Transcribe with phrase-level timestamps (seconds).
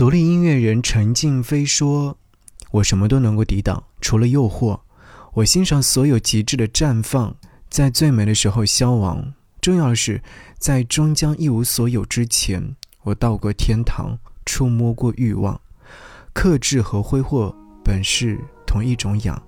[0.00, 2.16] 独立音乐人陈静飞说
[2.72, 4.80] ：“我什么都能够抵挡，除了诱惑。
[5.34, 7.36] 我欣赏所有极致的绽放，
[7.68, 9.34] 在最美的时候消亡。
[9.60, 10.22] 重要的是，
[10.58, 15.60] 在终将一无所有之前，我到过天堂，触摸过欲望。
[16.32, 17.54] 克制和挥霍
[17.84, 19.42] 本是同一种痒，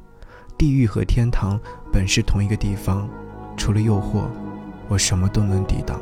[0.58, 1.58] 地狱和天堂
[1.90, 3.08] 本是同一个地方。
[3.56, 4.26] 除了诱惑，
[4.86, 5.98] 我什么都能抵挡。”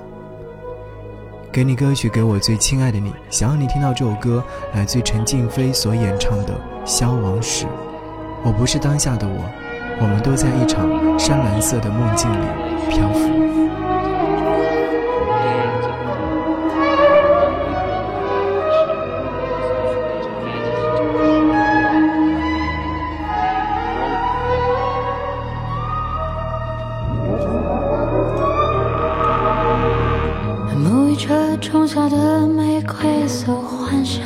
[1.52, 3.12] 给你歌曲，给我最亲爱的你。
[3.28, 4.42] 想要你听到这首歌，
[4.72, 6.54] 来自陈静飞所演唱的
[6.86, 7.66] 《消亡史》。
[8.44, 9.44] 我不是当下的我，
[10.00, 10.88] 我们都在一场
[11.18, 12.46] 深蓝色的梦境里
[12.88, 13.69] 漂浮。
[31.60, 34.24] 种下的玫瑰色幻想，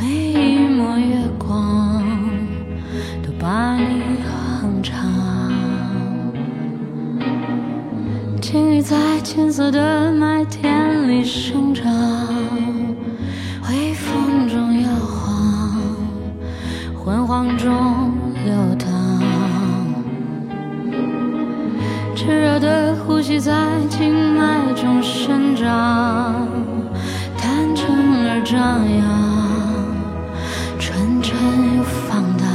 [0.00, 2.02] 每一抹月光
[3.22, 4.98] 都把你哼唱。
[8.40, 11.84] 金鱼在金色的麦田里生长，
[13.68, 15.78] 微风中摇晃，
[16.98, 17.91] 昏黄中
[22.62, 23.52] 的呼吸在
[23.90, 26.46] 静脉中生长，
[27.36, 27.90] 单纯
[28.28, 28.54] 而张
[28.98, 29.04] 扬，
[30.78, 31.34] 纯真
[31.76, 32.46] 又放荡。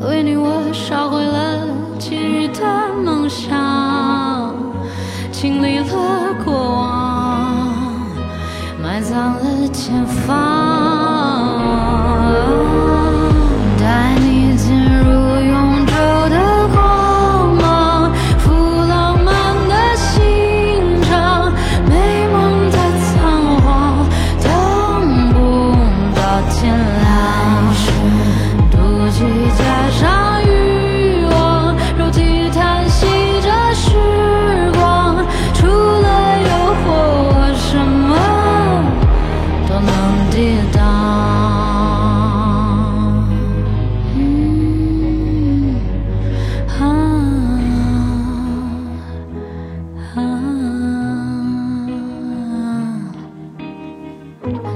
[0.00, 1.66] 为你，我烧毁了
[1.98, 2.64] 几日的
[3.04, 4.54] 梦想，
[5.30, 5.84] 经历了
[6.42, 7.68] 过往，
[8.82, 10.51] 埋葬了前方。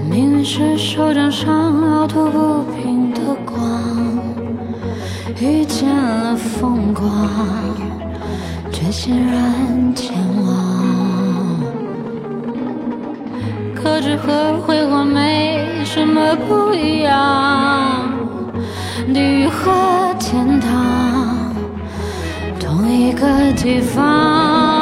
[0.08, 1.52] 命运是手掌上
[1.82, 3.58] 凹凸不平的光，
[5.40, 7.28] 遇见了风光，
[8.70, 10.54] 却欣然前往。
[13.74, 18.10] 可知和挥霍没什么不一样，
[19.12, 21.54] 地狱和天堂，
[22.60, 24.75] 同一个地方。